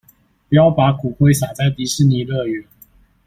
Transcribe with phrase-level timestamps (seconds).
[0.49, 2.65] 不要把骨灰灑在迪士尼樂園